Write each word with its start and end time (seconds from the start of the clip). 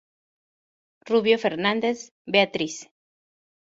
Rubio 1.11 1.37
Fernández, 1.37 1.97
Beatriz. 2.25 2.75